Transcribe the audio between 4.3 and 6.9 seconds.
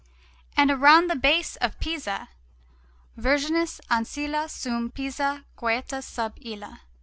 SUM PISA QUIETA SUB ILLA.